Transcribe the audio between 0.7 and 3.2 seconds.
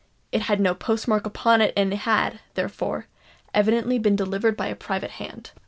post mark upon it, and had, therefore,